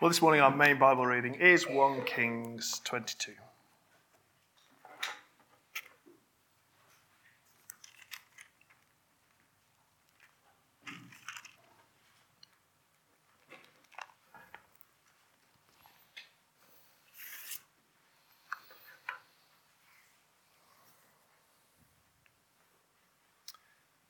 [0.00, 3.32] Well, this morning our main Bible reading is 1 Kings 22.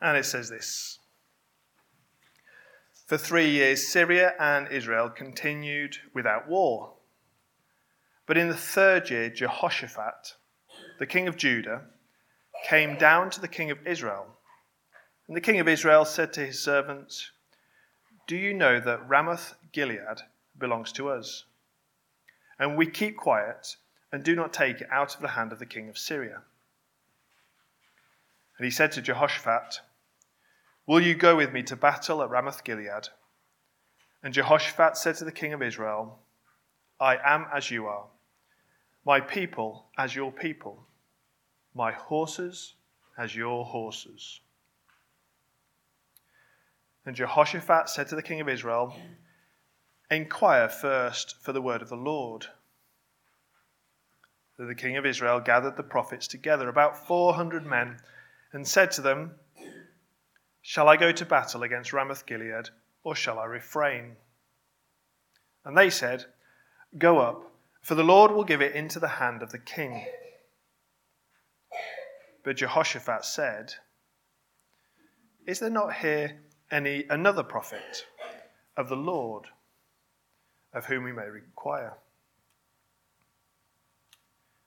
[0.03, 0.98] And it says this
[3.09, 6.93] For three years, Syria and Israel continued without war.
[8.27, 10.35] But in the third year, Jehoshaphat,
[10.99, 11.87] the king of Judah,
[12.67, 14.27] came down to the king of Israel.
[15.27, 17.31] And the king of Israel said to his servants,
[18.27, 20.21] Do you know that Ramoth Gilead
[20.59, 21.47] belongs to us?
[22.59, 23.77] And we keep quiet
[24.13, 26.43] and do not take it out of the hand of the king of Syria.
[28.59, 29.81] And he said to Jehoshaphat,
[30.89, 33.11] Will you go with me to battle at Ramoth Gilead?
[34.23, 36.21] And Jehoshaphat said to the king of Israel,
[36.99, 38.07] I am as you are,
[39.05, 40.87] my people as your people,
[41.75, 42.73] my horses
[43.19, 44.41] as your horses.
[47.05, 48.97] And Jehoshaphat said to the king of Israel,
[50.11, 52.47] Inquire first for the word of the Lord.
[54.57, 57.99] So the king of Israel gathered the prophets together, about 400 men,
[58.55, 59.33] and said to them,
[60.69, 62.69] Shall I go to battle against Ramoth Gilead,
[63.03, 64.17] or shall I refrain?
[65.65, 66.27] And they said,
[66.99, 70.05] Go up, for the Lord will give it into the hand of the king.
[72.45, 73.73] But Jehoshaphat said,
[75.47, 76.39] Is there not here
[76.71, 78.05] any another prophet
[78.77, 79.47] of the Lord
[80.75, 81.95] of whom we may inquire?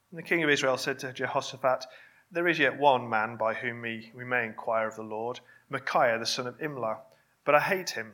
[0.09, 1.85] And the king of Israel said to Jehoshaphat,
[2.31, 5.39] There is yet one man by whom we, we may inquire of the Lord
[5.71, 6.97] Micaiah the son of Imlah.
[7.45, 8.13] But I hate him,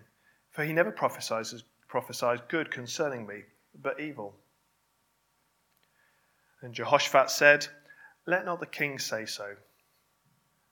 [0.51, 3.41] for he never prophesies, prophesies good concerning me,
[3.81, 4.35] but evil.
[6.61, 7.67] And Jehoshaphat said,
[8.25, 9.55] Let not the king say so.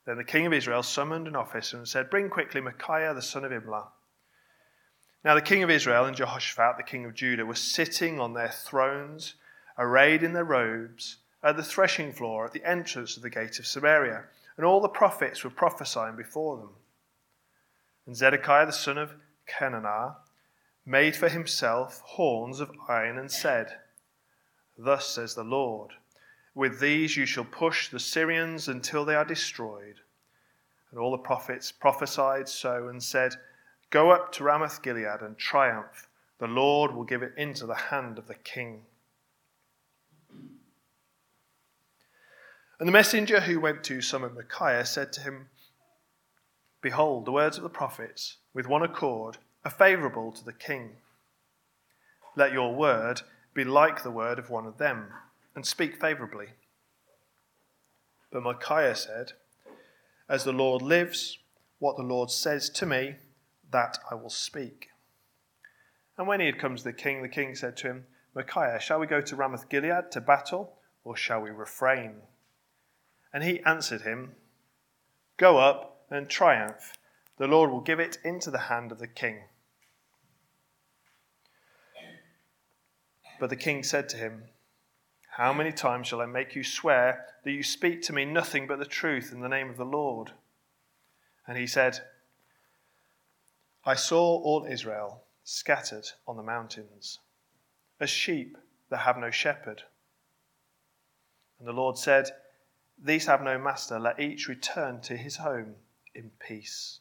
[0.05, 3.43] Then the king of Israel summoned an officer and said, Bring quickly Micaiah the son
[3.43, 3.87] of Imlah.
[5.23, 8.49] Now the king of Israel and Jehoshaphat the king of Judah were sitting on their
[8.49, 9.33] thrones,
[9.77, 13.65] arrayed in their robes, at the threshing floor at the entrance of the gate of
[13.65, 14.25] Samaria
[14.57, 16.69] and all the prophets were prophesying before them.
[18.05, 19.15] And Zedekiah the son of
[19.47, 20.15] Chenaanah
[20.85, 23.79] made for himself horns of iron and said,
[24.77, 25.91] Thus says the Lord,
[26.53, 29.99] with these you shall push the Syrians until they are destroyed.
[30.91, 33.35] And all the prophets prophesied so and said,
[33.89, 36.07] Go up to Ramoth Gilead and triumph.
[36.39, 38.83] The Lord will give it into the hand of the king.
[42.79, 45.47] And the messenger who went to summon Micaiah said to him,
[46.81, 50.97] Behold, the words of the prophets, with one accord, are favourable to the king.
[52.35, 53.21] Let your word
[53.53, 55.07] be like the word of one of them,
[55.55, 56.47] and speak favourably.
[58.29, 59.31] But Micaiah said,
[60.27, 61.39] As the Lord lives,
[61.79, 63.15] what the Lord says to me,
[63.71, 64.89] that I will speak.
[66.17, 68.99] And when he had come to the king, the king said to him, Micaiah, shall
[68.99, 72.21] we go to Ramoth Gilead to battle, or shall we refrain?
[73.35, 74.31] And he answered him,
[75.35, 76.93] Go up and triumph.
[77.35, 79.41] The Lord will give it into the hand of the king.
[83.37, 84.43] But the king said to him,
[85.31, 88.79] How many times shall I make you swear that you speak to me nothing but
[88.79, 90.31] the truth in the name of the Lord?
[91.45, 91.99] And he said,
[93.83, 97.19] I saw all Israel scattered on the mountains,
[97.99, 98.57] as sheep
[98.89, 99.83] that have no shepherd.
[101.59, 102.29] And the Lord said,
[103.01, 103.99] these have no master.
[103.99, 105.75] Let each return to his home
[106.13, 106.99] in peace.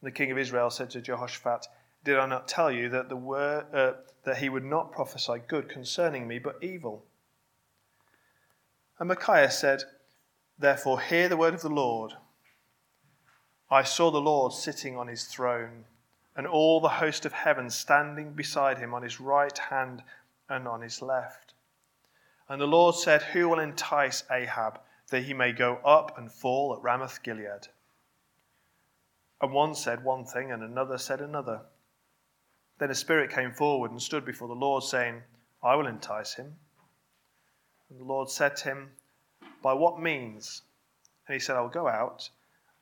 [0.00, 1.66] And The king of Israel said to Jehoshaphat,
[2.04, 3.92] Did I not tell you that, the word, uh,
[4.24, 7.04] that he would not prophesy good concerning me, but evil?
[8.98, 9.84] And Micaiah said,
[10.58, 12.14] Therefore, hear the word of the Lord.
[13.70, 15.84] I saw the Lord sitting on his throne,
[16.34, 20.02] and all the host of heaven standing beside him on his right hand
[20.48, 21.54] and on his left.
[22.48, 24.80] And the Lord said, Who will entice Ahab
[25.10, 27.68] that he may go up and fall at Ramoth Gilead?
[29.40, 31.60] And one said one thing, and another said another.
[32.78, 35.22] Then a spirit came forward and stood before the Lord, saying,
[35.62, 36.56] I will entice him.
[37.90, 38.90] And the Lord said to him,
[39.62, 40.62] By what means?
[41.26, 42.30] And he said, I will go out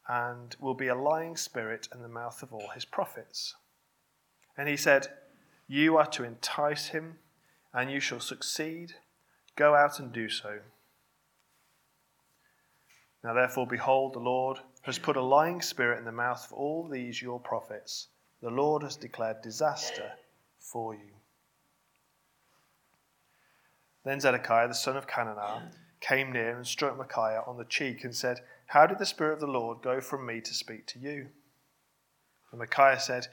[0.09, 3.55] and will be a lying spirit in the mouth of all his prophets.
[4.57, 5.09] And he said,
[5.67, 7.19] You are to entice him,
[7.75, 8.95] and you shall succeed
[9.57, 10.59] Go out and do so.
[13.25, 16.89] Now, therefore, behold, the Lord has put a lying spirit in the mouth of all
[16.89, 18.09] these your prophets.
[18.41, 20.13] The Lord has declared disaster
[20.61, 21.11] for you.
[24.05, 28.15] Then Zedekiah, the son of Chenaanah, came near and struck Micaiah on the cheek and
[28.15, 31.29] said, How did the Spirit of the Lord go from me to speak to you?
[32.53, 33.27] And Micaiah said,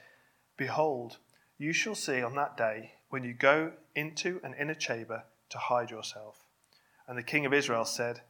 [0.56, 1.18] Behold,
[1.58, 5.90] you shall see on that day when you go into an inner chamber to hide
[5.90, 6.44] yourself.
[7.06, 8.20] And the king of Israel said,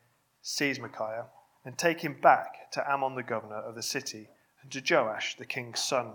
[0.43, 1.27] Seize Micaiah
[1.65, 4.29] and take him back to Amon the governor of the city
[4.63, 6.13] and to Joash the king's son,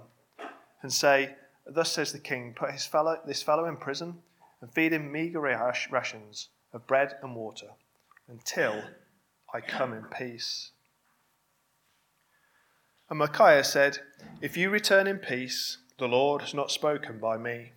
[0.82, 1.36] and say,
[1.66, 4.22] Thus says the king, Put his fellow, this fellow in prison
[4.62, 7.68] and feed him meager rations of bread and water
[8.28, 8.84] until
[9.54, 10.72] I come in peace.
[13.10, 14.00] And Micaiah said,
[14.42, 17.74] If you return in peace, the Lord has not spoken by me.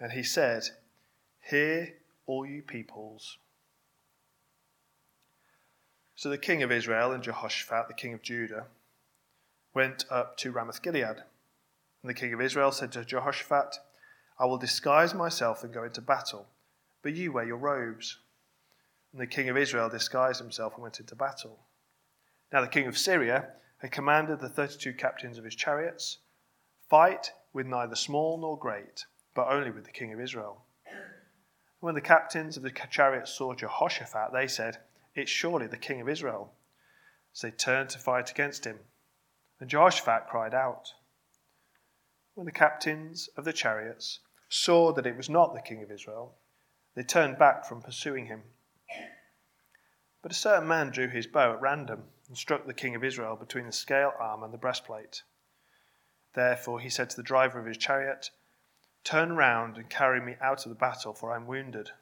[0.00, 0.64] And he said,
[1.48, 1.94] Hear,
[2.26, 3.38] all you peoples.
[6.14, 8.66] So the king of Israel and Jehoshaphat, the king of Judah,
[9.74, 11.22] went up to Ramoth Gilead.
[12.02, 13.76] And the king of Israel said to Jehoshaphat,
[14.38, 16.46] I will disguise myself and go into battle,
[17.02, 18.18] but you wear your robes.
[19.12, 21.58] And the king of Israel disguised himself and went into battle.
[22.52, 26.18] Now the king of Syria had commanded the 32 captains of his chariots,
[26.88, 30.65] Fight with neither small nor great but only with the king of Israel.
[31.86, 34.78] When the captains of the chariots saw Jehoshaphat, they said,
[35.14, 36.52] It's surely the king of Israel.
[37.32, 38.80] So they turned to fight against him.
[39.60, 40.94] And Jehoshaphat cried out.
[42.34, 44.18] When the captains of the chariots
[44.48, 46.34] saw that it was not the king of Israel,
[46.96, 48.42] they turned back from pursuing him.
[50.22, 53.36] But a certain man drew his bow at random and struck the king of Israel
[53.36, 55.22] between the scale arm and the breastplate.
[56.34, 58.30] Therefore he said to the driver of his chariot,
[59.06, 61.92] Turn round and carry me out of the battle, for I am wounded.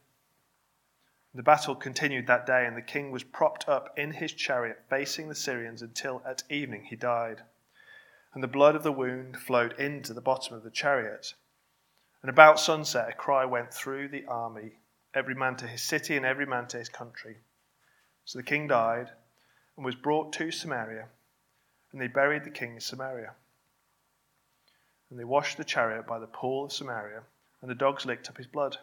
[1.35, 5.29] The battle continued that day, and the king was propped up in his chariot, facing
[5.29, 7.43] the Syrians, until at evening he died.
[8.33, 11.35] And the blood of the wound flowed into the bottom of the chariot.
[12.23, 14.79] And about sunset, a cry went through the army,
[15.13, 17.37] every man to his city and every man to his country.
[18.25, 19.11] So the king died
[19.77, 21.09] and was brought to Samaria,
[21.93, 23.35] and they buried the king in Samaria.
[25.15, 27.23] And they washed the chariot by the pool of Samaria,
[27.63, 28.77] and the dogs licked up his blood.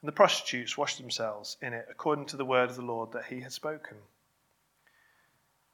[0.00, 3.26] And the prostitutes washed themselves in it according to the word of the Lord that
[3.26, 3.98] he had spoken.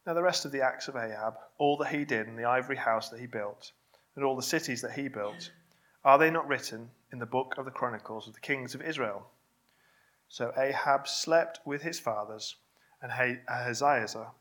[0.06, 2.76] Now, the rest of the acts of Ahab, all that he did, and the ivory
[2.76, 3.72] house that he built,
[4.14, 5.50] and all the cities that he built,
[6.04, 9.30] are they not written in the book of the Chronicles of the kings of Israel?
[10.28, 12.56] So Ahab slept with his fathers,
[13.00, 13.10] and
[13.48, 14.32] Ahaziah,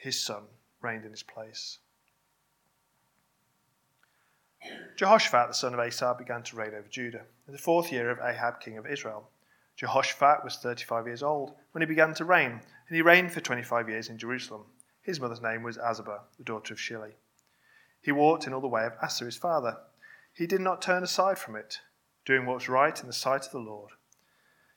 [0.00, 0.44] his son,
[0.80, 1.80] reigned in his place.
[4.98, 8.18] Jehoshaphat, the son of Asa, began to reign over Judah in the fourth year of
[8.18, 9.30] Ahab, king of Israel.
[9.76, 13.88] Jehoshaphat was 35 years old when he began to reign, and he reigned for 25
[13.88, 14.64] years in Jerusalem.
[15.00, 17.12] His mother's name was Azubah, the daughter of Shili.
[18.02, 19.76] He walked in all the way of Asa his father.
[20.32, 21.78] He did not turn aside from it,
[22.24, 23.92] doing what was right in the sight of the Lord.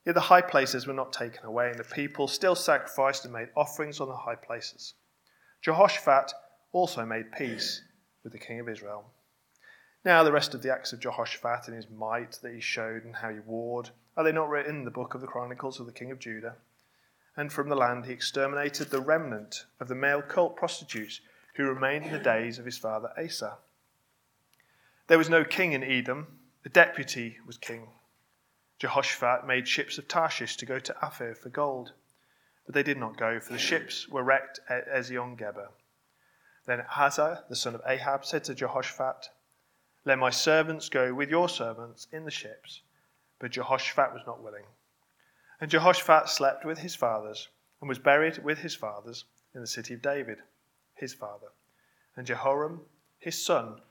[0.05, 3.49] Yet the high places were not taken away, and the people still sacrificed and made
[3.55, 4.93] offerings on the high places.
[5.61, 6.31] Jehoshaphat
[6.71, 7.81] also made peace
[8.23, 9.05] with the king of Israel.
[10.03, 13.17] Now, the rest of the acts of Jehoshaphat and his might that he showed and
[13.17, 15.91] how he warred, are they not written in the book of the Chronicles of the
[15.91, 16.55] king of Judah?
[17.37, 21.21] And from the land he exterminated the remnant of the male cult prostitutes
[21.55, 23.57] who remained in the days of his father Asa.
[25.07, 27.89] There was no king in Edom, the deputy was king.
[28.79, 31.93] Jehoshaphat made ships of Tarshish to go to Ophir for gold,
[32.65, 35.69] but they did not go, for the ships were wrecked at Ezion Geber.
[36.65, 39.29] Then Ahaziah, the son of Ahab, said to Jehoshaphat,
[40.05, 42.81] let my servants go with your servants in the ships.
[43.39, 44.65] But Jehoshaphat was not willing.
[45.59, 47.47] And Jehoshaphat slept with his fathers
[47.79, 50.37] and was buried with his fathers in the city of David,
[50.95, 51.47] his father.
[52.15, 52.81] And Jehoram,
[53.19, 53.81] his son,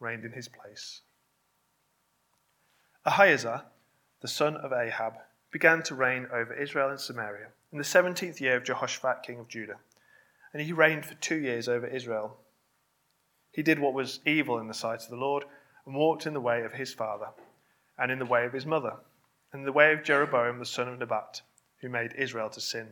[0.00, 1.00] reigned in his place.
[3.04, 3.64] Ahaziah,
[4.20, 5.14] the son of Ahab,
[5.50, 9.48] began to reign over Israel and Samaria in the seventeenth year of Jehoshaphat, king of
[9.48, 9.76] Judah.
[10.52, 12.36] And he reigned for two years over Israel.
[13.52, 15.44] He did what was evil in the sight of the Lord
[15.88, 17.28] and walked in the way of his father,
[17.98, 18.92] and in the way of his mother,
[19.50, 21.40] and in the way of Jeroboam the son of Nebat,
[21.80, 22.88] who made Israel to sin.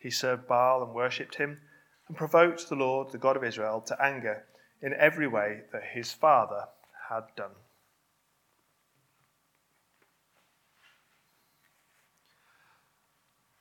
[0.00, 1.58] He served Baal and worshipped him,
[2.06, 4.44] and provoked the Lord, the God of Israel, to anger
[4.80, 6.66] in every way that his father
[7.10, 7.50] had done.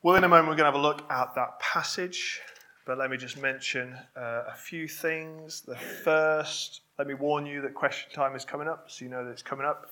[0.04, 2.40] Well, in a moment, we're going to have a look at that passage,
[2.86, 5.62] but let me just mention uh, a few things.
[5.62, 9.26] The first let me warn you that question time is coming up, so you know
[9.26, 9.92] that it's coming up,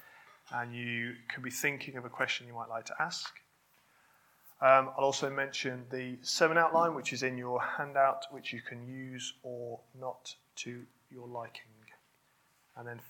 [0.53, 3.33] and you can be thinking of a question you might like to ask.
[4.61, 8.87] Um, I'll also mention the sermon outline, which is in your handout, which you can
[8.87, 11.65] use or not to your liking.
[12.77, 13.01] And then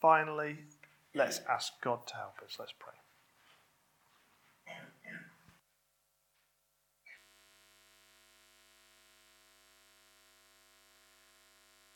[0.00, 0.58] finally,
[1.16, 2.56] Let's ask God to help us.
[2.58, 2.92] Let's pray.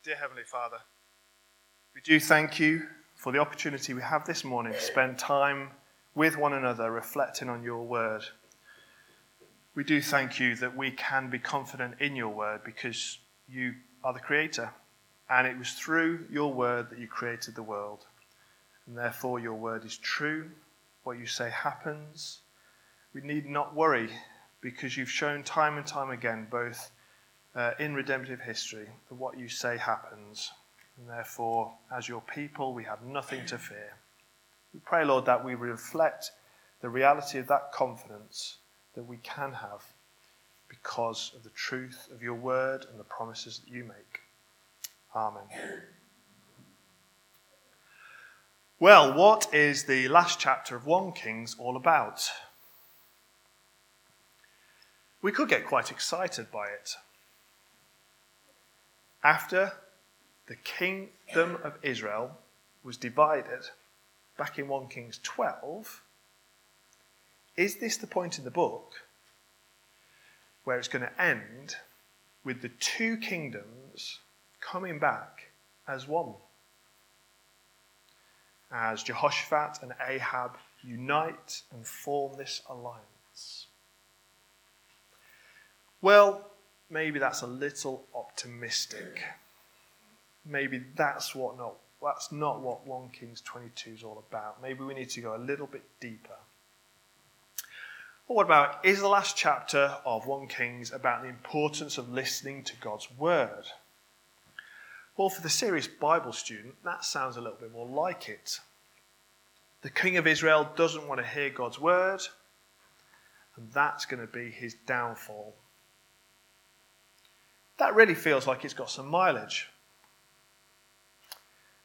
[0.05, 0.77] Dear Heavenly Father,
[1.95, 5.69] we do thank you for the opportunity we have this morning to spend time
[6.15, 8.23] with one another reflecting on your word.
[9.75, 14.13] We do thank you that we can be confident in your word because you are
[14.13, 14.73] the creator.
[15.29, 18.05] And it was through your word that you created the world.
[18.87, 20.49] And therefore, your word is true.
[21.03, 22.41] What you say happens.
[23.13, 24.09] We need not worry
[24.61, 26.91] because you've shown time and time again, both
[27.55, 30.51] uh, in redemptive history, that what you say happens.
[30.99, 33.95] And therefore, as your people, we have nothing to fear.
[34.73, 36.31] We pray, Lord, that we reflect
[36.81, 38.57] the reality of that confidence
[38.95, 39.83] that we can have
[40.67, 44.19] because of the truth of your word and the promises that you make.
[45.15, 45.43] Amen.
[48.79, 52.29] Well, what is the last chapter of 1 Kings all about?
[55.21, 56.95] We could get quite excited by it.
[59.23, 59.73] After
[60.49, 62.31] the kingdom of Israel
[62.83, 63.69] was divided
[64.35, 66.01] back in 1 Kings 12,
[67.55, 68.93] is this the point in the book
[70.63, 71.75] where it's going to end
[72.43, 74.17] with the two kingdoms
[74.59, 75.51] coming back
[75.87, 76.33] as one?
[78.71, 83.67] As Jehoshaphat and Ahab unite and form this alliance.
[86.01, 86.49] Well,
[86.89, 89.21] maybe that's a little optimistic.
[90.49, 94.61] Maybe that's what not that's not what 1 Kings 22 is all about.
[94.61, 96.37] Maybe we need to go a little bit deeper.
[98.27, 102.75] What about is the last chapter of 1 Kings about the importance of listening to
[102.77, 103.65] God's word?
[105.17, 108.59] Well, for the serious Bible student, that sounds a little bit more like it.
[109.81, 112.21] The king of Israel doesn't want to hear God's word,
[113.57, 115.55] and that's going to be his downfall.
[117.79, 119.69] That really feels like it's got some mileage.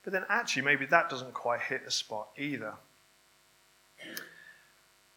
[0.05, 2.75] But then actually, maybe that doesn't quite hit the spot either.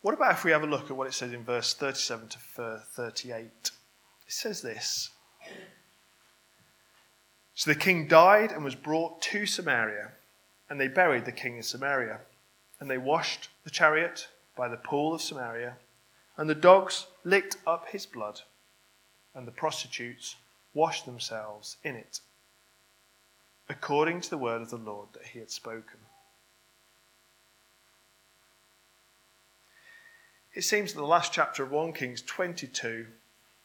[0.01, 2.39] What about if we have a look at what it says in verse 37 to
[2.95, 3.43] 38?
[3.43, 3.71] It
[4.27, 5.09] says this
[7.53, 10.11] So the king died and was brought to Samaria,
[10.69, 12.21] and they buried the king in Samaria.
[12.79, 15.75] And they washed the chariot by the pool of Samaria,
[16.37, 18.41] and the dogs licked up his blood,
[19.33, 20.35] and the prostitutes
[20.73, 22.21] washed themselves in it
[23.69, 25.99] according to the word of the Lord that he had spoken.
[30.53, 33.07] It seems that the last chapter of 1 Kings 22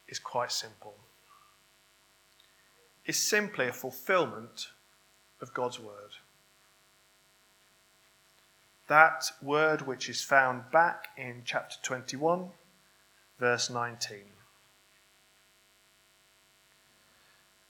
[0.08, 0.94] is quite simple.
[3.04, 4.68] It's simply a fulfillment
[5.40, 6.16] of God's word.
[8.88, 12.50] That word which is found back in chapter 21,
[13.38, 14.18] verse 19.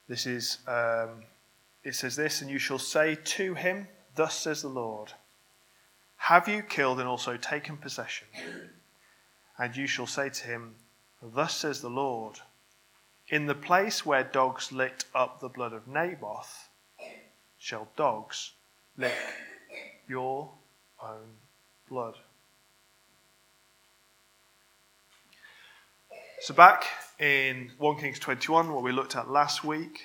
[0.08, 1.22] This is um,
[1.84, 5.12] it says this, and you shall say to him, Thus says the Lord,
[6.16, 8.28] Have you killed and also taken possession?
[9.58, 10.74] And you shall say to him,
[11.22, 12.38] Thus says the Lord,
[13.28, 16.68] In the place where dogs licked up the blood of Naboth,
[17.58, 18.52] shall dogs
[18.96, 19.14] lick
[20.08, 20.50] your
[21.02, 21.36] own
[21.88, 22.14] blood.
[26.40, 26.86] So, back
[27.20, 30.00] in 1 Kings 21, what we looked at last week,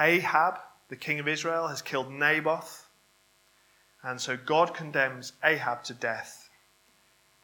[0.00, 2.88] Ahab, the king of Israel, has killed Naboth.
[4.02, 6.48] And so God condemns Ahab to death.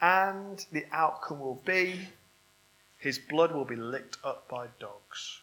[0.00, 2.08] And the outcome will be
[3.02, 5.40] his blood will be licked up by dogs.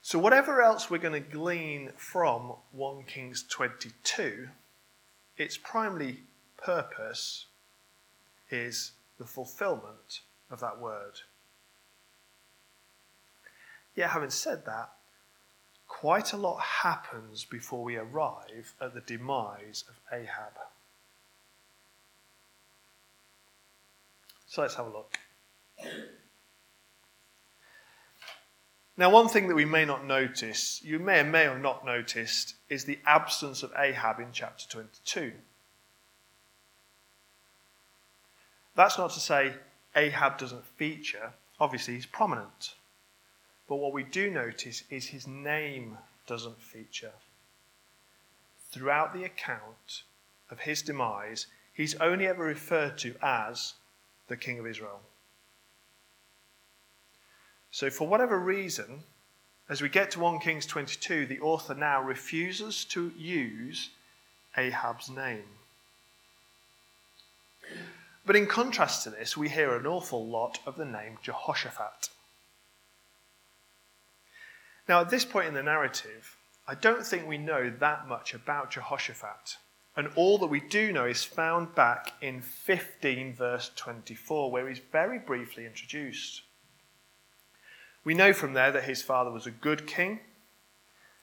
[0.00, 4.50] So, whatever else we're going to glean from 1 Kings 22,
[5.36, 6.20] its primary
[6.56, 7.46] purpose
[8.52, 11.22] is the fulfillment of that word.
[13.96, 14.90] Yet, having said that,
[15.88, 20.52] quite a lot happens before we arrive at the demise of Ahab.
[24.46, 25.18] So let's have a look.
[28.98, 32.54] Now, one thing that we may not notice, you may or may have not noticed,
[32.68, 35.32] is the absence of Ahab in chapter 22.
[38.74, 39.54] That's not to say
[39.94, 42.75] Ahab doesn't feature, obviously, he's prominent.
[43.68, 47.12] But what we do notice is his name doesn't feature.
[48.70, 50.02] Throughout the account
[50.50, 53.74] of his demise, he's only ever referred to as
[54.28, 55.00] the King of Israel.
[57.70, 59.02] So, for whatever reason,
[59.68, 63.90] as we get to 1 Kings 22, the author now refuses to use
[64.56, 65.44] Ahab's name.
[68.24, 72.10] But in contrast to this, we hear an awful lot of the name Jehoshaphat.
[74.88, 76.36] Now, at this point in the narrative,
[76.68, 79.56] I don't think we know that much about Jehoshaphat.
[79.96, 84.80] And all that we do know is found back in 15, verse 24, where he's
[84.92, 86.42] very briefly introduced.
[88.04, 90.20] We know from there that his father was a good king,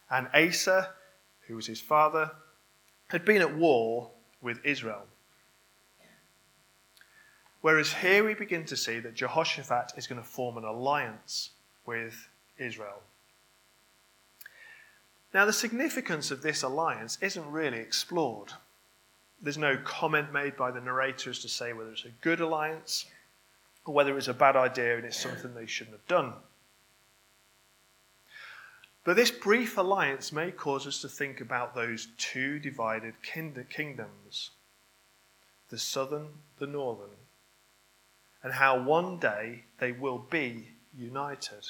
[0.10, 0.89] and Asa,
[1.48, 2.32] who was his father,
[3.08, 4.10] had been at war
[4.41, 5.03] with Israel.
[7.62, 11.51] Whereas here we begin to see that Jehoshaphat is going to form an alliance
[11.86, 12.27] with
[12.58, 13.01] Israel.
[15.34, 18.54] Now, the significance of this alliance isn't really explored.
[19.42, 23.06] There's no comment made by the narrators to say whether it's a good alliance
[23.86, 26.34] or whether it's a bad idea and it's something they shouldn't have done.
[29.04, 34.52] But this brief alliance may cause us to think about those two divided kingdoms
[35.70, 36.28] the southern,
[36.60, 37.10] the northern,
[38.44, 41.66] and how one day they will be united.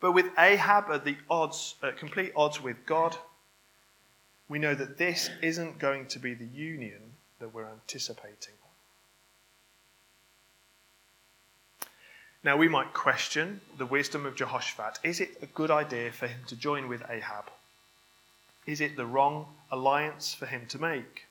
[0.00, 3.16] But with Ahab at the odds, at complete odds with God,
[4.48, 8.54] we know that this isn't going to be the union that we're anticipating.
[12.44, 15.00] Now, we might question the wisdom of Jehoshaphat.
[15.02, 17.50] Is it a good idea for him to join with Ahab?
[18.66, 21.26] Is it the wrong alliance for him to make?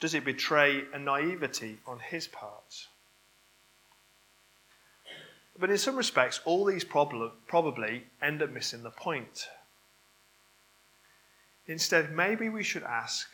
[0.00, 2.86] Does it betray a naivety on his part?
[5.60, 9.48] But in some respects, all these prob- probably end up missing the point.
[11.66, 13.28] Instead, maybe we should ask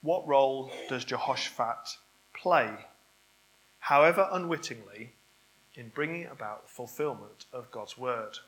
[0.00, 1.98] what role does Jehoshaphat
[2.34, 2.70] play,
[3.80, 5.12] however unwittingly,
[5.74, 8.38] in bringing about the fulfillment of God's word?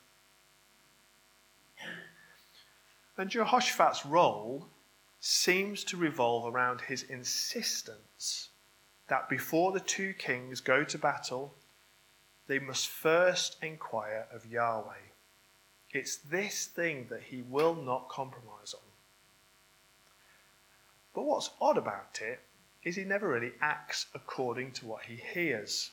[3.19, 4.69] And Jehoshaphat's role
[5.21, 8.51] seems to revolve around his insistence
[9.09, 11.55] that before the two kings go to battle,
[12.47, 15.11] they must first inquire of Yahweh.
[15.91, 18.83] It's this thing that he will not compromise on.
[21.15, 22.41] But what's odd about it
[22.83, 25.93] is he never really acts according to what he hears.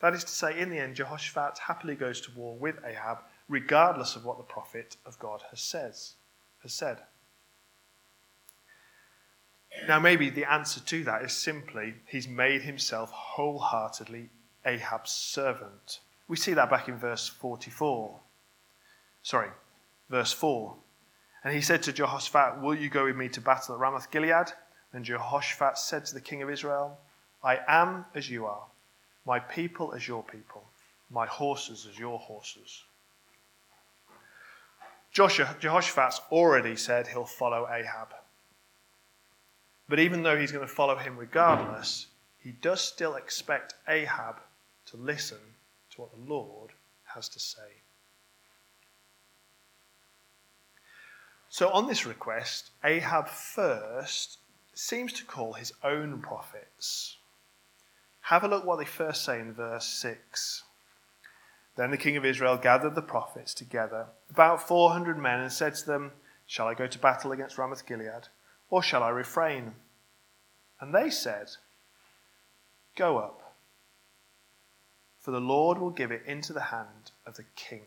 [0.00, 3.18] That is to say, in the end, Jehoshaphat happily goes to war with Ahab,
[3.48, 6.14] regardless of what the prophet of God has, says,
[6.62, 6.98] has said.
[9.86, 14.30] Now, maybe the answer to that is simply he's made himself wholeheartedly
[14.64, 16.00] Ahab's servant.
[16.28, 18.20] We see that back in verse 44.
[19.22, 19.50] Sorry,
[20.08, 20.74] verse 4.
[21.44, 24.52] And he said to Jehoshaphat, Will you go with me to battle at Ramoth Gilead?
[24.92, 26.98] And Jehoshaphat said to the king of Israel,
[27.42, 28.66] I am as you are,
[29.24, 30.64] my people as your people,
[31.10, 32.82] my horses as your horses.
[35.12, 38.14] Joshua, Jehoshaphat's already said he'll follow Ahab.
[39.88, 42.06] But even though he's going to follow him regardless,
[42.38, 44.36] he does still expect Ahab
[44.90, 45.38] to listen
[45.90, 46.70] to what the Lord
[47.14, 47.82] has to say.
[51.48, 54.38] So, on this request, Ahab first
[54.72, 57.16] seems to call his own prophets.
[58.22, 60.62] Have a look what they first say in verse 6.
[61.76, 65.86] Then the king of Israel gathered the prophets together, about 400 men, and said to
[65.86, 66.12] them,
[66.46, 68.28] Shall I go to battle against Ramoth Gilead,
[68.68, 69.74] or shall I refrain?
[70.80, 71.50] And they said,
[72.96, 73.39] Go up
[75.20, 77.82] for the Lord will give it into the hand of the king.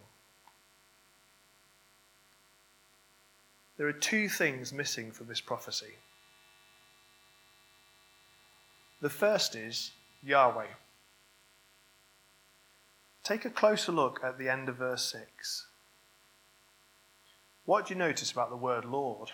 [3.77, 5.95] There are two things missing from this prophecy.
[9.01, 9.91] The first is
[10.23, 10.67] Yahweh.
[13.23, 15.67] Take a closer look at the end of verse 6.
[17.65, 19.31] What do you notice about the word Lord?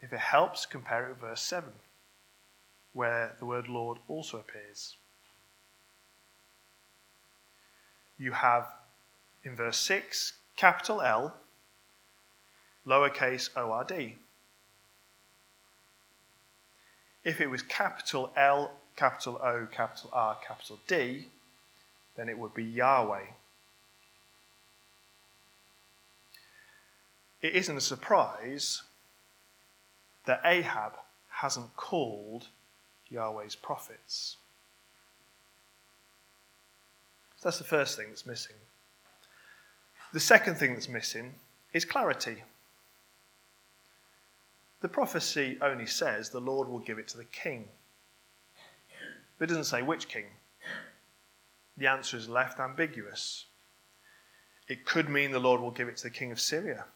[0.00, 1.70] If it helps, compare it with verse 7,
[2.92, 4.96] where the word Lord also appears.
[8.18, 8.66] You have
[9.42, 11.34] in verse 6 capital L,
[12.86, 14.14] lowercase ord.
[17.24, 21.28] If it was capital L, capital O, capital R, capital D,
[22.16, 23.26] then it would be Yahweh.
[27.42, 28.82] It isn't a surprise
[30.24, 30.92] that Ahab
[31.28, 32.48] hasn't called
[33.08, 34.36] Yahweh's prophets.
[37.44, 38.56] That's the first thing that's missing.
[40.14, 41.34] The second thing that's missing
[41.74, 42.42] is clarity.
[44.80, 47.68] The prophecy only says the Lord will give it to the king.
[49.38, 50.24] But it doesn't say which king.
[51.76, 53.46] The answer is left ambiguous.
[54.66, 56.86] it could mean the Lord will give it to the king of Syria.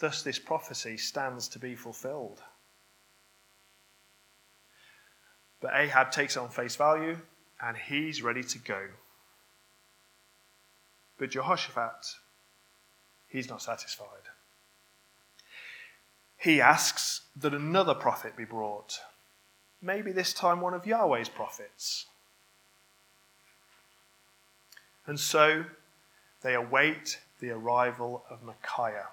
[0.00, 2.42] Thus, this prophecy stands to be fulfilled.
[5.60, 7.16] But Ahab takes it on face value
[7.62, 8.88] and he's ready to go.
[11.18, 12.16] But Jehoshaphat,
[13.28, 14.08] he's not satisfied.
[16.36, 19.00] He asks that another prophet be brought,
[19.80, 22.06] maybe this time one of Yahweh's prophets.
[25.06, 25.64] And so
[26.42, 29.08] they await the arrival of Micaiah.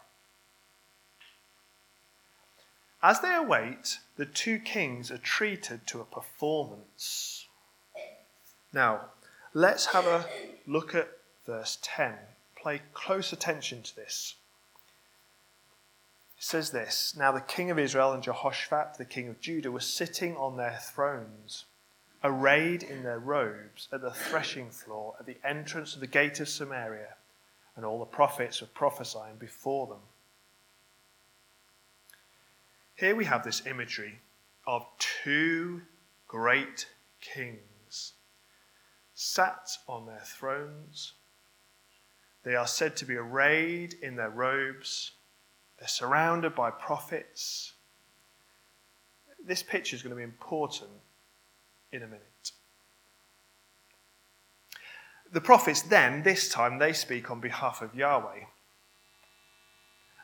[3.03, 7.47] As they await, the two kings are treated to a performance.
[8.73, 9.05] Now,
[9.53, 10.25] let's have a
[10.67, 11.09] look at
[11.45, 12.13] verse 10.
[12.55, 14.35] Pay close attention to this.
[16.37, 19.79] It says this Now the king of Israel and Jehoshaphat, the king of Judah, were
[19.79, 21.65] sitting on their thrones,
[22.23, 26.49] arrayed in their robes, at the threshing floor at the entrance of the gate of
[26.49, 27.15] Samaria,
[27.75, 30.01] and all the prophets were prophesying before them.
[32.95, 34.19] Here we have this imagery
[34.67, 35.81] of two
[36.27, 36.87] great
[37.19, 38.13] kings
[39.15, 41.13] sat on their thrones.
[42.43, 45.11] They are said to be arrayed in their robes.
[45.79, 47.73] They're surrounded by prophets.
[49.45, 50.91] This picture is going to be important
[51.91, 52.51] in a minute.
[55.31, 58.45] The prophets then, this time, they speak on behalf of Yahweh.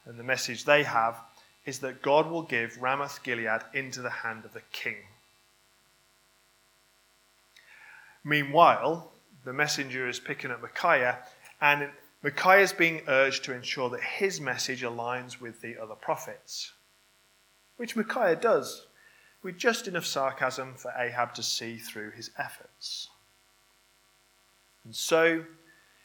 [0.06, 1.20] And the message they have
[1.66, 4.96] is that God will give Ramoth Gilead into the hand of the king.
[8.24, 9.12] Meanwhile,
[9.46, 11.20] the messenger is picking up Micaiah,
[11.62, 11.90] and
[12.24, 16.74] Micaiah is being urged to ensure that his message aligns with the other prophets,
[17.78, 18.88] which Micaiah does,
[19.44, 23.10] with just enough sarcasm for Ahab to see through his efforts.
[24.84, 25.46] And so,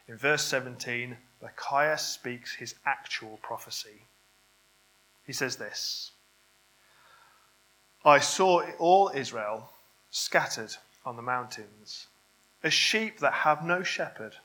[0.07, 4.05] in verse 17, Micaiah speaks his actual prophecy.
[5.25, 6.11] He says this
[8.05, 9.69] I saw all Israel
[10.11, 12.07] scattered on the mountains,
[12.61, 14.35] as sheep that have no shepherd.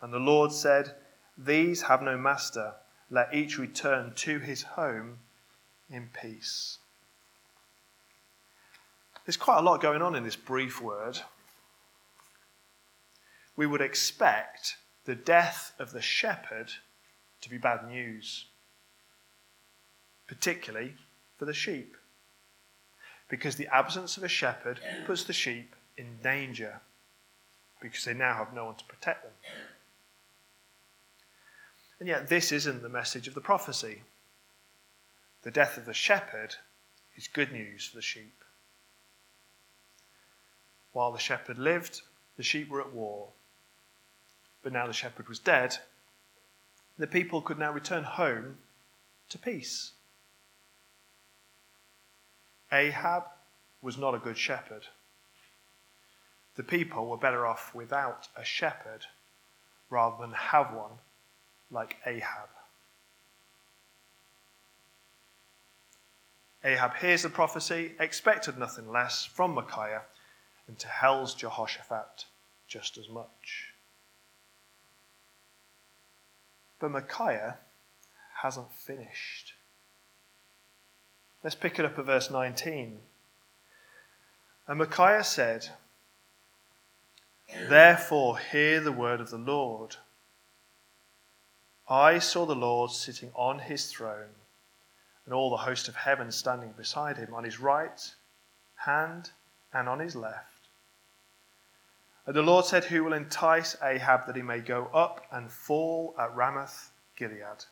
[0.00, 0.94] And the Lord said,
[1.36, 2.74] These have no master.
[3.10, 5.18] Let each return to his home
[5.88, 6.78] in peace.
[9.24, 11.20] There's quite a lot going on in this brief word.
[13.56, 16.72] We would expect the death of the shepherd
[17.40, 18.46] to be bad news
[20.26, 20.94] particularly
[21.38, 21.96] for the sheep.
[23.28, 26.80] Because the absence of a shepherd puts the sheep in danger,
[27.80, 29.32] because they now have no one to protect them.
[31.98, 34.02] And yet, this isn't the message of the prophecy.
[35.42, 36.56] The death of the shepherd
[37.16, 38.44] is good news for the sheep.
[40.92, 42.02] While the shepherd lived,
[42.36, 43.28] the sheep were at war.
[44.62, 45.78] But now the shepherd was dead,
[46.98, 48.56] the people could now return home
[49.28, 49.92] to peace.
[52.72, 53.24] Ahab
[53.82, 54.86] was not a good shepherd.
[56.56, 59.06] The people were better off without a shepherd
[59.90, 60.98] rather than have one
[61.70, 62.48] like Ahab.
[66.64, 70.02] Ahab hears the prophecy, expected nothing less from Micaiah,
[70.66, 72.24] and to hell's Jehoshaphat
[72.66, 73.72] just as much.
[76.80, 77.58] But Micaiah
[78.42, 79.54] hasn't finished.
[81.42, 82.98] Let's pick it up at verse 19.
[84.66, 85.68] And Micaiah said,
[87.68, 89.96] Therefore, hear the word of the Lord.
[91.88, 94.34] I saw the Lord sitting on his throne,
[95.24, 98.14] and all the host of heaven standing beside him, on his right
[98.84, 99.30] hand
[99.72, 100.68] and on his left.
[102.26, 106.14] And the Lord said, Who will entice Ahab that he may go up and fall
[106.18, 107.64] at Ramoth Gilead?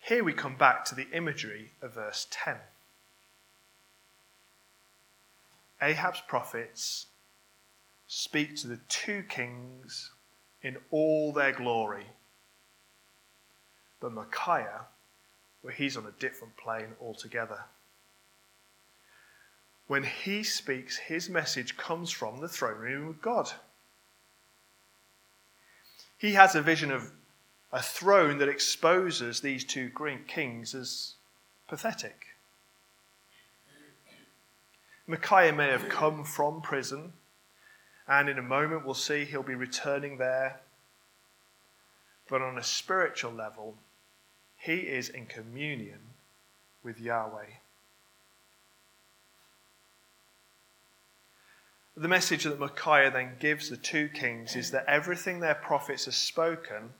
[0.00, 2.56] Here we come back to the imagery of verse 10.
[5.80, 7.06] Ahab's prophets
[8.14, 10.10] speak to the two kings
[10.60, 12.04] in all their glory.
[14.00, 14.82] But Micaiah,
[15.62, 17.60] well, he's on a different plane altogether.
[19.86, 23.50] When he speaks, his message comes from the throne room of God.
[26.18, 27.12] He has a vision of
[27.72, 31.14] a throne that exposes these two Greek kings as
[31.66, 32.26] pathetic.
[35.06, 37.14] Micaiah may have come from prison,
[38.08, 40.60] and in a moment we'll see he'll be returning there.
[42.28, 43.76] But on a spiritual level,
[44.56, 46.00] he is in communion
[46.82, 47.58] with Yahweh.
[51.96, 56.14] the message that Micaiah then gives the two kings is that everything their prophets have
[56.14, 56.90] spoken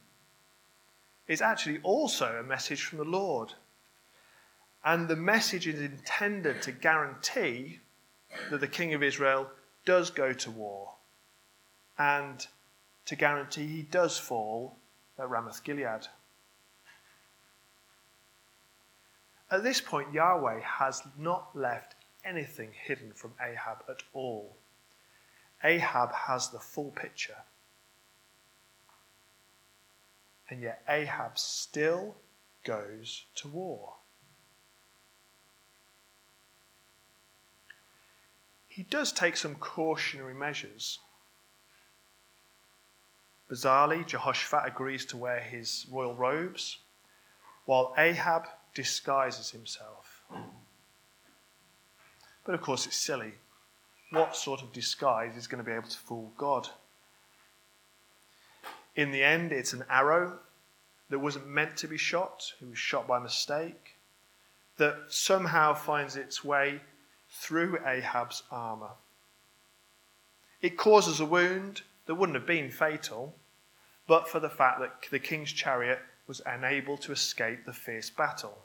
[1.26, 3.54] is actually also a message from the Lord.
[4.84, 7.80] And the message is intended to guarantee
[8.50, 9.48] that the king of Israel
[9.84, 10.94] does go to war
[11.98, 12.46] and
[13.06, 14.76] to guarantee he does fall
[15.18, 16.06] at Ramoth Gilead.
[19.50, 24.56] At this point, Yahweh has not left anything hidden from Ahab at all.
[25.62, 27.36] Ahab has the full picture.
[30.48, 32.16] And yet, Ahab still
[32.64, 33.94] goes to war.
[38.72, 40.98] He does take some cautionary measures.
[43.50, 46.78] Bizarrely, Jehoshaphat agrees to wear his royal robes,
[47.66, 50.22] while Ahab disguises himself.
[52.46, 53.34] But of course, it's silly.
[54.08, 56.66] What sort of disguise is going to be able to fool God?
[58.96, 60.38] In the end, it's an arrow
[61.10, 63.96] that wasn't meant to be shot, it was shot by mistake,
[64.78, 66.80] that somehow finds its way
[67.42, 68.92] through Ahab's armour.
[70.60, 73.34] It causes a wound that wouldn't have been fatal,
[74.06, 78.58] but for the fact that the king's chariot was unable to escape the fierce battle.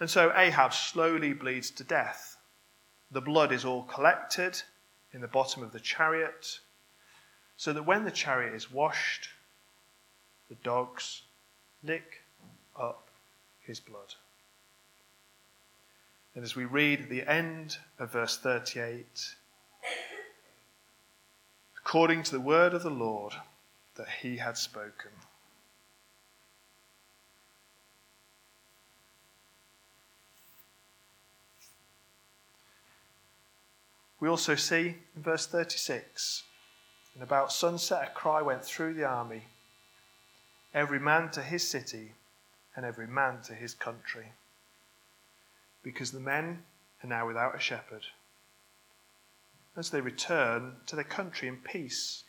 [0.00, 2.36] And so Ahab slowly bleeds to death.
[3.12, 4.60] The blood is all collected
[5.12, 6.58] in the bottom of the chariot,
[7.56, 9.28] so that when the chariot is washed,
[10.48, 11.22] the dogs
[11.84, 12.24] lick
[12.76, 13.08] up
[13.60, 14.14] his blood.
[16.36, 19.34] And as we read the end of verse 38,
[21.78, 23.32] according to the word of the Lord
[23.94, 25.12] that he had spoken.
[34.20, 36.42] We also see in verse 36
[37.14, 39.44] and about sunset a cry went through the army
[40.74, 42.12] every man to his city
[42.74, 44.32] and every man to his country
[45.86, 46.64] because the men
[47.04, 48.02] are now without a shepherd.
[49.76, 52.24] As they return to their country in peace,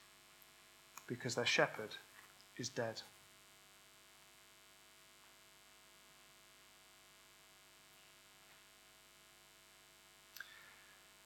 [1.07, 1.95] because their shepherd
[2.55, 3.01] is dead.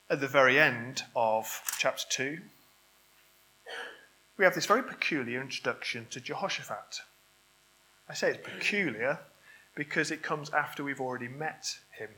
[0.10, 2.38] At the very end of chapter 2,
[4.38, 7.02] we have this very peculiar introduction to Jehoshaphat.
[8.08, 9.20] I say it's peculiar
[9.76, 12.10] because it comes after we've already met him.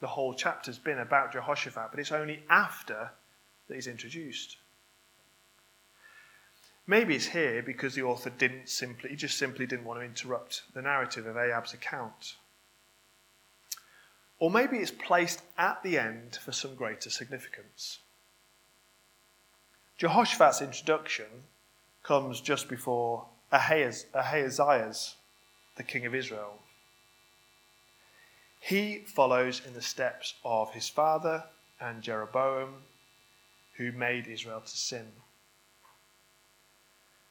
[0.00, 3.10] The whole chapter's been about Jehoshaphat, but it's only after
[3.66, 4.56] that he's introduced.
[6.86, 10.62] Maybe it's here because the author didn't simply, he just simply didn't want to interrupt
[10.72, 12.36] the narrative of Ahab's account.
[14.38, 17.98] Or maybe it's placed at the end for some greater significance.
[19.98, 21.26] Jehoshaphat's introduction
[22.04, 25.16] comes just before Ahaz, Ahaziah's,
[25.76, 26.58] the king of Israel.
[28.60, 31.44] He follows in the steps of his father
[31.80, 32.82] and Jeroboam,
[33.76, 35.06] who made Israel to sin.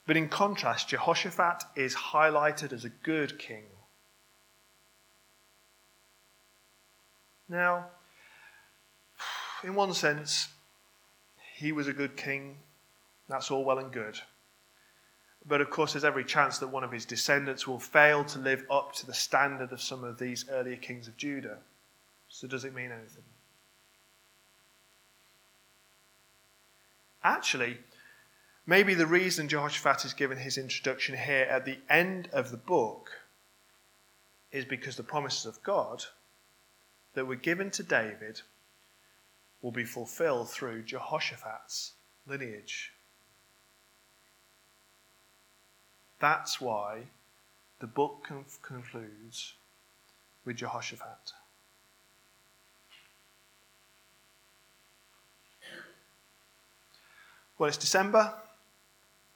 [0.05, 3.63] But in contrast, Jehoshaphat is highlighted as a good king.
[7.49, 7.87] Now,
[9.63, 10.47] in one sense,
[11.55, 12.57] he was a good king.
[13.27, 14.19] That's all well and good.
[15.47, 18.65] But of course, there's every chance that one of his descendants will fail to live
[18.69, 21.60] up to the standard of some of these earlier kings of Judah.
[22.27, 23.23] So, does it mean anything?
[27.23, 27.77] Actually,
[28.65, 33.12] maybe the reason Jehoshaphat is given his introduction here at the end of the book
[34.51, 36.03] is because the promises of God
[37.13, 38.41] that were given to David
[39.62, 41.93] will be fulfilled through Jehoshaphat's
[42.25, 42.91] lineage.
[46.19, 47.03] That's why
[47.80, 48.27] the book
[48.62, 49.53] concludes
[50.45, 51.34] with Jehoshaphat.
[57.58, 58.34] Well, it's December,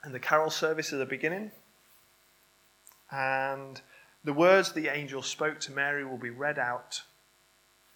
[0.03, 1.51] and the carol service is beginning.
[3.11, 3.81] And
[4.23, 7.01] the words the angel spoke to Mary will be read out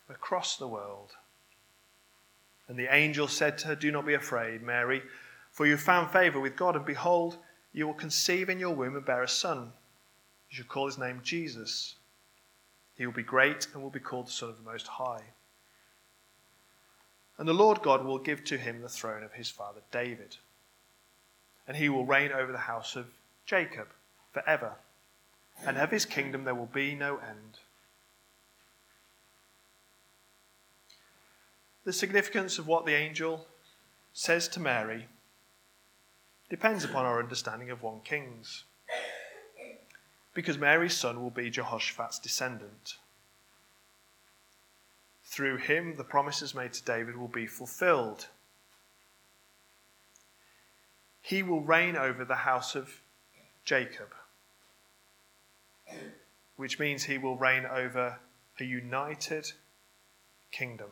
[0.10, 1.12] across the world.
[2.68, 5.04] And the angel said to her, Do not be afraid, Mary,
[5.52, 7.38] for you found favor with God, and behold,
[7.76, 9.72] you will conceive in your womb and bear a son.
[10.50, 11.96] You shall call his name Jesus.
[12.98, 15.22] He will be great and will be called the Son of the Most High.
[17.38, 20.38] And the Lord God will give to him the throne of his father David.
[21.68, 23.08] And he will reign over the house of
[23.46, 23.90] Jacob
[24.32, 24.72] forever.
[25.66, 27.60] And of his kingdom there will be no end.
[31.86, 33.46] the significance of what the angel
[34.12, 35.08] says to Mary
[36.50, 38.64] depends upon our understanding of 1 Kings.
[40.34, 42.98] Because Mary's son will be Jehoshaphat's descendant.
[45.24, 48.28] Through him, the promises made to David will be fulfilled.
[51.22, 53.02] He will reign over the house of
[53.64, 54.14] Jacob,
[56.56, 58.20] which means he will reign over
[58.60, 59.52] a united
[60.52, 60.90] kingdom.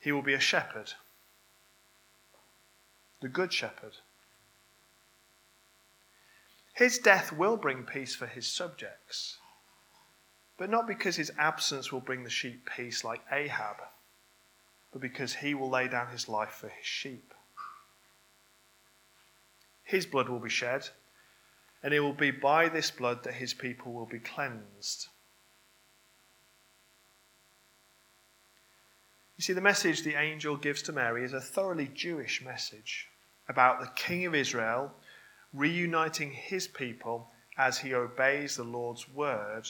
[0.00, 0.94] He will be a shepherd,
[3.22, 3.96] the good shepherd.
[6.74, 9.38] His death will bring peace for his subjects,
[10.58, 13.76] but not because his absence will bring the sheep peace like Ahab,
[14.90, 17.32] but because he will lay down his life for his sheep.
[19.84, 20.88] His blood will be shed,
[21.82, 25.08] and it will be by this blood that his people will be cleansed.
[29.36, 33.08] You see, the message the angel gives to Mary is a thoroughly Jewish message
[33.52, 34.90] about the King of Israel
[35.52, 39.64] reuniting his people as he obeys the Lord's word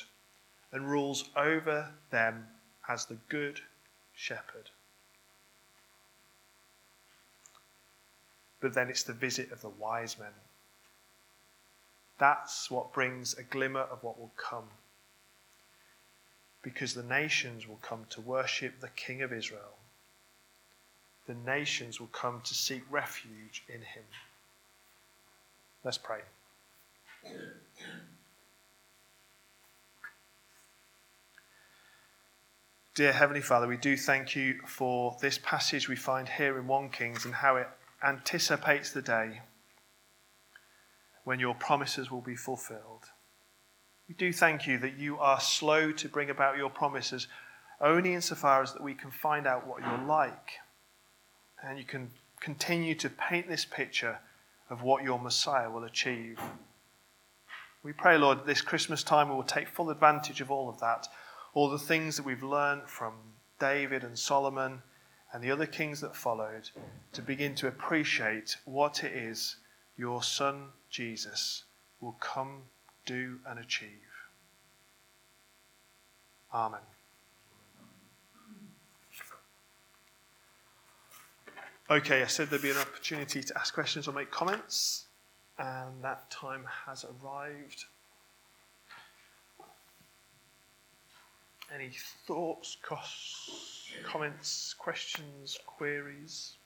[0.71, 2.47] and rules over them
[2.89, 3.59] as the good
[4.15, 4.71] shepherd.
[8.61, 10.37] But then it's the visit of the wise men.
[12.19, 14.69] That's what brings a glimmer of what will come
[16.63, 19.75] because the nations will come to worship the King of Israel.
[21.27, 24.05] The nations will come to seek refuge in him.
[25.85, 26.21] Let's pray.
[32.95, 36.91] Dear Heavenly Father, we do thank you for this passage we find here in 1
[36.91, 37.69] Kings and how it
[38.05, 39.41] anticipates the day
[41.25, 43.05] when your promises will be fulfilled.
[44.09, 47.29] We do thank you that you are slow to bring about your promises
[47.81, 50.59] only insofar as that we can find out what you're like.
[51.63, 54.19] And you can continue to paint this picture
[54.69, 56.41] of what your Messiah will achieve.
[57.83, 61.07] We pray, Lord, this Christmas time we will take full advantage of all of that,
[61.55, 63.15] all the things that we've learned from
[63.59, 64.83] David and Solomon
[65.33, 66.69] and the other kings that followed,
[67.13, 69.57] to begin to appreciate what it is
[69.97, 71.65] your Son Jesus
[72.01, 72.63] will come
[73.07, 73.89] do and achieve.
[76.53, 76.81] Amen.
[81.91, 85.07] Okay, I said there'd be an opportunity to ask questions or make comments,
[85.59, 87.85] and that time has arrived.
[91.75, 91.91] Any
[92.27, 96.57] thoughts, costs, comments, questions, queries?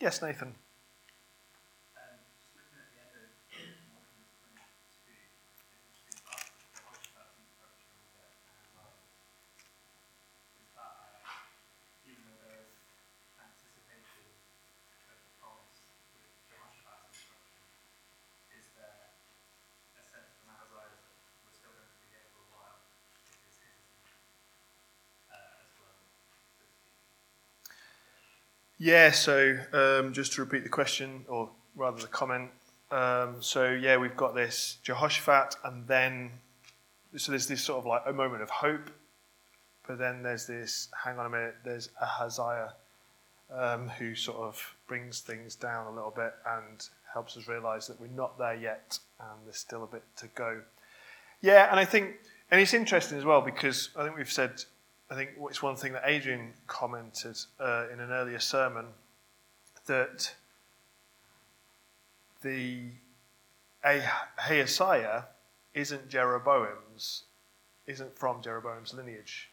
[0.00, 0.54] Yes, Nathan.
[28.82, 32.50] Yeah, so um, just to repeat the question, or rather the comment.
[32.90, 36.30] Um, so, yeah, we've got this Jehoshaphat, and then,
[37.14, 38.90] so there's this sort of like a moment of hope,
[39.86, 42.72] but then there's this, hang on a minute, there's Ahaziah
[43.54, 48.00] um, who sort of brings things down a little bit and helps us realize that
[48.00, 50.62] we're not there yet and there's still a bit to go.
[51.42, 52.14] Yeah, and I think,
[52.50, 54.64] and it's interesting as well because I think we've said
[55.10, 58.86] I think it's one thing that Adrian commented uh, in an earlier sermon
[59.86, 60.32] that
[62.42, 62.84] the
[63.84, 65.26] Ahaziah
[65.74, 67.24] isn't Jeroboam's,
[67.86, 69.50] isn't from Jeroboam's lineage.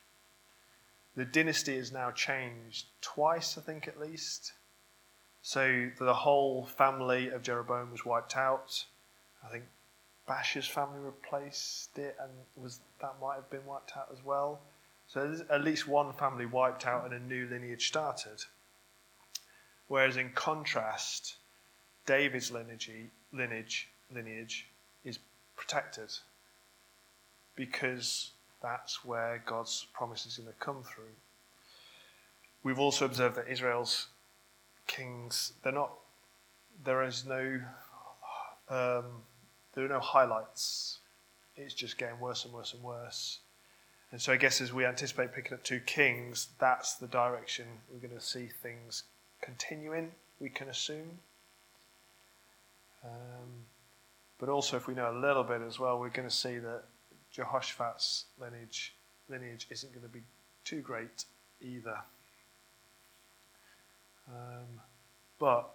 [1.16, 4.54] The dynasty is now changed twice, I think at least.
[5.42, 8.86] So the whole family of Jeroboam was wiped out.
[9.44, 9.64] I think
[10.30, 14.62] Baasha's family replaced it, and was that might have been wiped out as well.
[15.08, 18.44] So there's at least one family wiped out and a new lineage started.
[19.88, 21.36] Whereas in contrast,
[22.06, 22.90] David's lineage,
[23.32, 24.68] lineage, lineage
[25.06, 25.20] is
[25.56, 26.12] protected
[27.56, 28.32] because
[28.62, 31.16] that's where God's promise is going to come through.
[32.64, 34.08] We've also observed that Israel's
[34.88, 35.92] kings, they're not,
[36.84, 37.62] there is no,
[38.70, 39.06] um,
[39.74, 41.00] there are no highlights.
[41.56, 43.40] It's just getting worse and worse and worse.
[44.12, 48.00] And so I guess as we anticipate picking up two kings, that's the direction we're
[48.00, 49.04] going to see things
[49.42, 51.20] continuing, we can assume.
[53.04, 53.66] Um,
[54.40, 56.84] but also, if we know a little bit as well, we're going to see that
[57.32, 58.94] Jehoshaphat's lineage,
[59.30, 60.22] lineage isn't going to be
[60.64, 61.26] too great
[61.62, 61.98] either.
[64.30, 64.82] Um,
[65.40, 65.70] but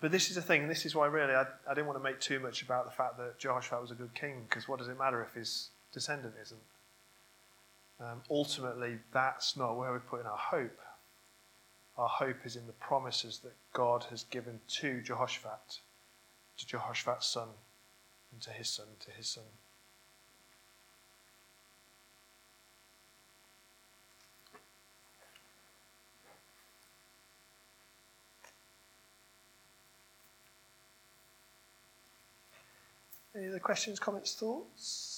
[0.00, 2.02] but this is the thing, and this is why really I, I didn't want to
[2.02, 4.88] make too much about the fact that Jehoshaphat was a good king, because what does
[4.88, 6.60] it matter if his descendant isn't?
[8.02, 10.78] Um, ultimately, that's not where we're putting our hope.
[11.96, 15.78] Our hope is in the promises that God has given to Jehoshaphat,
[16.58, 17.48] to Jehoshaphat's son,
[18.32, 19.44] and to his son, to his son.
[33.36, 35.11] Any other questions, comments, thoughts?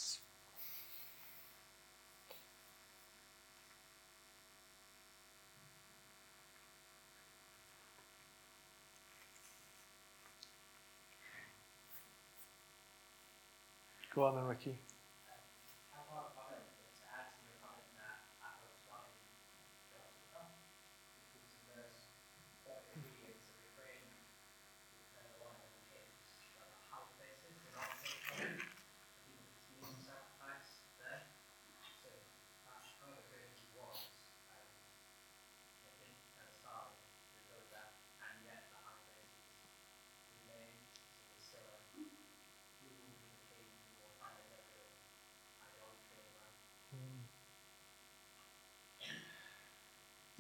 [14.63, 14.71] Go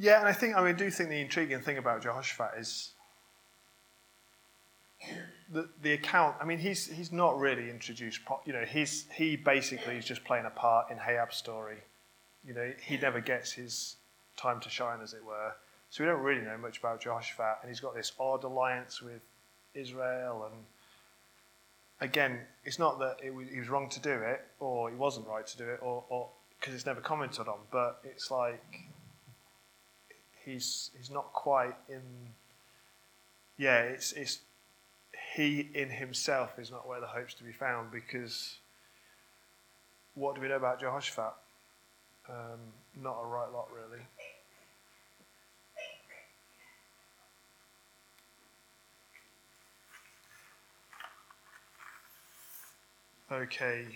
[0.05, 2.91] Yeah, and I think I mean, I do think the intriguing thing about Jehoshaphat is
[5.51, 6.37] the the account.
[6.43, 8.21] I mean, he's he's not really introduced.
[8.45, 11.79] You know, he's he basically is just playing a part in Ahab's story.
[12.47, 13.97] You know, he never gets his
[14.37, 15.53] time to shine, as it were.
[15.89, 19.23] So we don't really know much about Jehoshaphat, and he's got this odd alliance with
[19.73, 20.51] Israel.
[20.53, 20.65] And
[22.03, 25.27] again, it's not that it was, he was wrong to do it, or he wasn't
[25.29, 26.29] right to do it, or
[26.61, 27.61] because it's never commented on.
[27.71, 28.85] But it's like
[30.45, 32.03] he's he's not quite in.
[33.57, 34.41] Yeah, it's it's
[35.35, 38.59] he in himself is not where the hope's to be found because
[40.15, 41.33] what do we know about Jehoshaphat?
[42.29, 42.61] Um,
[43.03, 44.03] not a right lot, really.
[53.31, 53.87] Okay.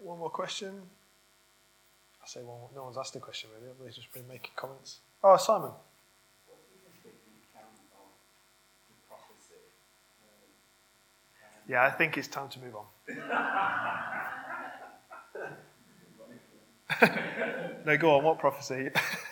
[0.00, 0.82] One more question.
[2.22, 3.70] I say, well, no one's asked a question really.
[3.70, 5.00] Everybody's just been making comments.
[5.24, 5.72] Oh, Simon.
[11.68, 12.86] Yeah, I think it's time to move on.
[17.86, 18.24] no, go on.
[18.24, 18.90] What prophecy?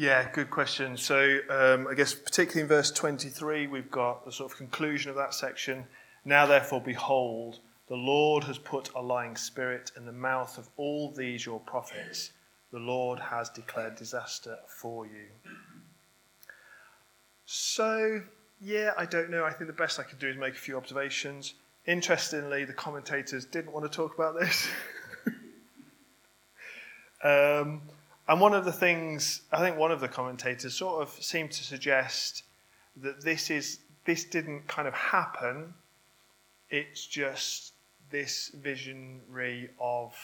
[0.00, 0.96] Yeah, good question.
[0.96, 5.16] So, um, I guess particularly in verse 23, we've got the sort of conclusion of
[5.16, 5.86] that section.
[6.24, 11.10] Now, therefore, behold, the Lord has put a lying spirit in the mouth of all
[11.10, 12.30] these your prophets.
[12.70, 15.26] The Lord has declared disaster for you.
[17.44, 18.22] So,
[18.60, 19.44] yeah, I don't know.
[19.44, 21.54] I think the best I could do is make a few observations.
[21.86, 24.68] Interestingly, the commentators didn't want to talk about this.
[27.24, 27.82] um,
[28.28, 31.64] and one of the things, I think one of the commentators sort of seemed to
[31.64, 32.44] suggest
[32.96, 35.74] that this is this didn't kind of happen.
[36.70, 37.72] It's just
[38.10, 40.14] this visionary of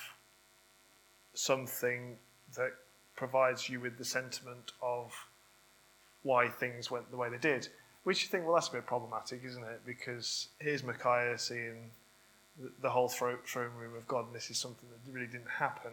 [1.35, 2.17] something
[2.57, 2.73] that
[3.17, 5.13] provides you with the sentiment of
[6.23, 7.69] why things went the way they did.
[8.05, 9.81] Which you think, well, that's a bit problematic, isn't it?
[9.87, 11.91] Because here's Micaiah seeing
[12.81, 15.93] the whole throne room of God, and this is something that really didn't happen.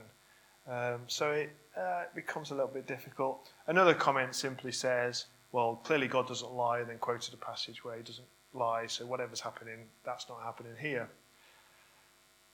[0.67, 3.49] Um, so it, uh, it becomes a little bit difficult.
[3.67, 7.97] Another comment simply says, well, clearly God doesn't lie, and then quoted a passage where
[7.97, 11.09] he doesn't lie, so whatever's happening, that's not happening here.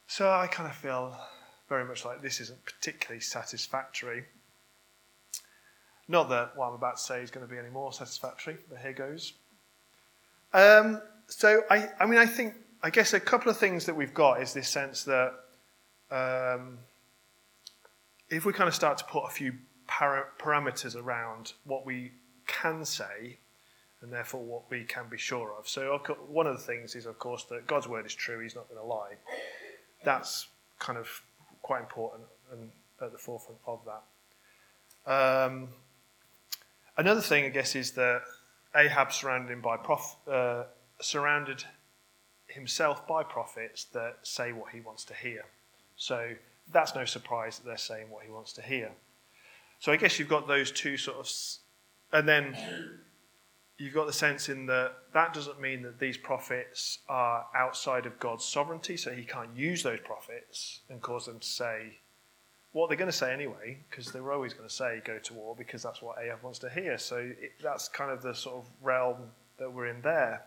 [0.08, 1.16] So I kind of feel
[1.68, 4.24] very much like this isn't particularly satisfactory.
[6.08, 8.80] Not that what I'm about to say is going to be any more satisfactory, but
[8.80, 9.34] here goes.
[10.54, 14.14] Um, so I, I mean, I think, I guess a couple of things that we've
[14.14, 15.34] got is this sense that
[16.10, 16.78] um,
[18.30, 19.54] if we kind of start to put a few
[19.88, 22.12] para- parameters around what we
[22.46, 23.38] can say
[24.02, 25.68] and therefore what we can be sure of.
[25.68, 28.70] So one of the things is, of course, that God's word is true; He's not
[28.70, 29.16] going to lie.
[30.04, 30.48] That's
[30.80, 31.08] kind of
[31.62, 32.70] quite important and
[33.02, 35.12] at the forefront of that.
[35.12, 35.70] Um,
[36.98, 38.22] another thing, I guess, is that
[38.76, 40.64] Ahab surrounded him by prof- uh,
[41.00, 41.64] surrounded
[42.48, 45.46] himself by prophets that say what he wants to hear.
[45.96, 46.34] So
[46.72, 48.92] that's no surprise that they're saying what he wants to hear.
[49.80, 51.32] So I guess you've got those two sort of,
[52.12, 52.58] and then
[53.78, 58.20] you've got the sense in that that doesn't mean that these prophets are outside of
[58.20, 62.00] God's sovereignty, so he can't use those prophets and cause them to say
[62.74, 65.34] what they're going to say anyway, because they were always going to say go to
[65.34, 66.98] war because that's what Ahab wants to hear.
[66.98, 69.18] So it, that's kind of the sort of realm
[69.58, 70.44] that we're in there.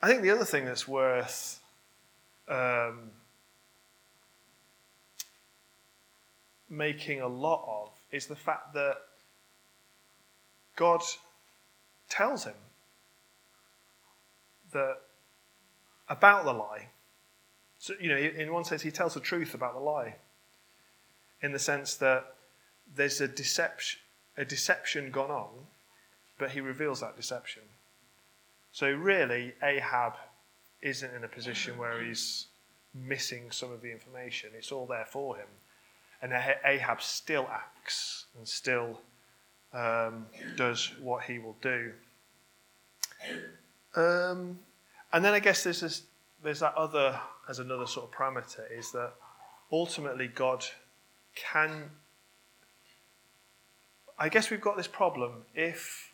[0.00, 1.60] I think the other thing that's worth
[2.48, 3.10] um,
[6.72, 8.96] making a lot of is the fact that
[10.74, 11.02] God
[12.08, 12.54] tells him
[14.72, 14.96] that
[16.08, 16.88] about the lie.
[17.78, 20.16] So, you know, in one sense, he tells the truth about the lie,
[21.42, 22.34] in the sense that
[22.94, 24.00] there's a deception,
[24.36, 25.50] a deception gone on,
[26.38, 27.62] but he reveals that deception.
[28.72, 30.14] So, really, Ahab
[30.80, 32.46] isn't in a position where he's
[32.94, 34.50] missing some of the information.
[34.56, 35.48] It's all there for him.
[36.22, 36.32] And
[36.64, 39.00] Ahab still acts and still
[39.72, 41.92] um, does what he will do.
[43.94, 44.58] Um,
[45.12, 46.02] and then I guess there's this,
[46.42, 47.18] there's that other
[47.48, 49.12] as another sort of parameter is that
[49.70, 50.64] ultimately God
[51.34, 51.90] can.
[54.18, 56.12] I guess we've got this problem if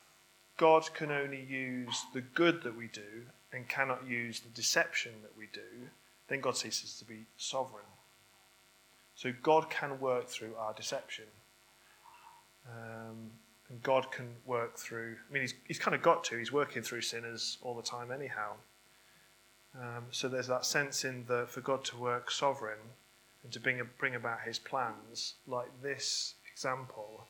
[0.56, 5.36] God can only use the good that we do and cannot use the deception that
[5.36, 5.88] we do,
[6.28, 7.84] then God ceases to be sovereign.
[9.18, 11.24] So God can work through our deception.
[12.70, 13.32] Um,
[13.68, 16.82] and God can work through, I mean, he's, he's kind of got to, he's working
[16.82, 18.52] through sinners all the time, anyhow.
[19.74, 22.78] Um, so there's that sense in the, for God to work sovereign
[23.42, 27.26] and to bring, bring about his plans, like this example,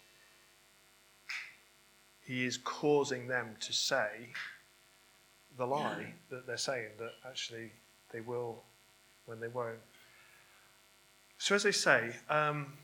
[2.22, 4.28] he is causing them to say
[5.57, 7.72] the lie that they're saying, that actually
[8.12, 8.62] they will
[9.24, 9.78] when they won't.
[11.39, 12.74] So, as I say, um,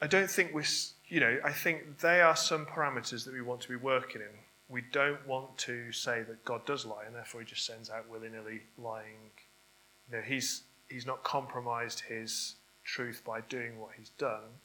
[0.00, 0.64] I don't think we're
[1.08, 4.38] you know, I think they are some parameters that we want to be working in.
[4.68, 8.08] We don't want to say that God does lie, and therefore He just sends out
[8.10, 9.30] willy nilly lying.
[10.10, 14.58] You know, He's He's not compromised His truth by doing what He's done.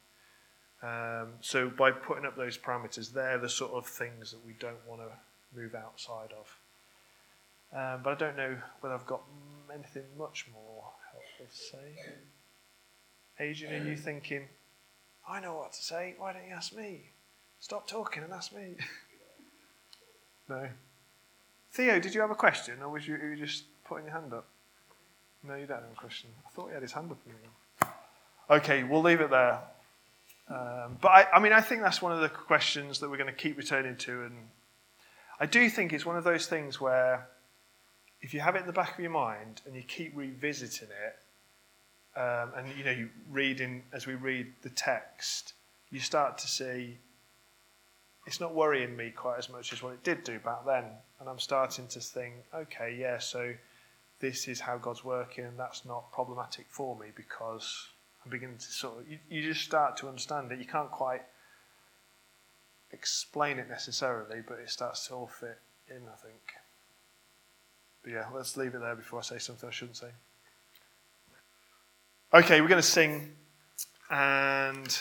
[0.82, 4.80] Um, so by putting up those parameters, they're the sort of things that we don't
[4.88, 6.56] want to move outside of.
[7.72, 9.22] Um, but I don't know whether I've got
[9.72, 12.14] anything much more helpful to say.
[13.40, 14.46] Adrian, are you thinking?
[15.26, 16.14] I know what to say.
[16.18, 17.00] Why don't you ask me?
[17.58, 18.74] Stop talking and ask me.
[20.48, 20.68] no.
[21.72, 24.46] Theo, did you have a question, or was you, you just putting your hand up?
[25.42, 26.28] No, you don't have a question.
[26.46, 27.18] I thought he had his hand up.
[28.50, 29.60] Okay, we'll leave it there.
[30.50, 33.32] Um, but I, I mean, I think that's one of the questions that we're going
[33.32, 34.34] to keep returning to, and
[35.38, 37.26] I do think it's one of those things where
[38.20, 41.16] if you have it in the back of your mind and you keep revisiting it,
[42.20, 45.54] um, and you know, you read in as we read the text,
[45.90, 46.98] you start to see
[48.26, 50.84] it's not worrying me quite as much as what it did do back then.
[51.18, 53.54] And I'm starting to think, okay, yeah, so
[54.20, 57.88] this is how God's working, and that's not problematic for me because
[58.22, 60.58] I'm beginning to sort of, you, you just start to understand it.
[60.58, 61.22] You can't quite
[62.92, 65.58] explain it necessarily, but it starts to all fit
[65.88, 66.42] in, I think.
[68.02, 70.10] But yeah, let's leave it there before I say something I shouldn't say.
[72.32, 73.32] Okay, we're going to sing,
[74.08, 74.98] and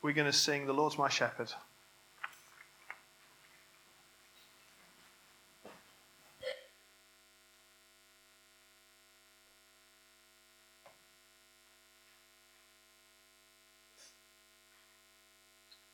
[0.00, 1.52] we're going to sing The Lord's My Shepherd.